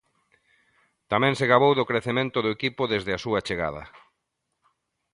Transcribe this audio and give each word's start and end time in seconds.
Tamén 1.11 1.33
se 1.39 1.49
gabou 1.51 1.73
do 1.75 1.87
crecemento 1.89 2.37
do 2.41 2.53
equipo 2.57 2.81
desde 2.93 3.11
a 3.13 3.21
súa 3.25 3.43
chegada. 3.47 3.83